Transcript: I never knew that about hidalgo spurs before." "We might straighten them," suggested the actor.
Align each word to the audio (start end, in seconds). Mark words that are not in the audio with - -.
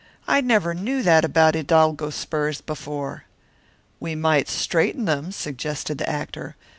I 0.27 0.41
never 0.41 0.73
knew 0.73 1.03
that 1.03 1.23
about 1.23 1.53
hidalgo 1.53 2.09
spurs 2.09 2.59
before." 2.59 3.25
"We 3.99 4.15
might 4.15 4.47
straighten 4.49 5.05
them," 5.05 5.31
suggested 5.31 5.99
the 5.99 6.09
actor. 6.09 6.55